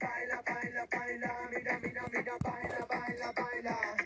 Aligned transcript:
baila, 0.00 0.42
baila, 0.46 0.86
baila, 0.92 1.50
mira, 1.50 1.78
mira, 1.82 2.04
mira, 2.12 2.36
baila, 2.40 3.32
baila. 3.32 4.01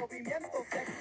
movimiento 0.00 0.64
sexual. 0.70 0.91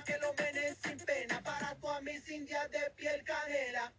que 0.00 0.18
lo 0.18 0.32
menes 0.34 0.78
sin 0.82 0.98
pena. 0.98 1.42
Para 1.42 1.74
tu 1.74 1.88
a 1.88 2.00
mis 2.00 2.28
indias 2.30 2.70
de 2.70 2.90
piel 2.96 3.22
canela. 3.24 3.92